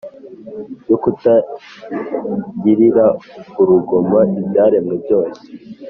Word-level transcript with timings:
ryo 0.81 0.95
kutagirira 1.03 3.05
urugomo 3.61 4.19
ibyaremwe 4.41 4.95
byose. 5.03 5.43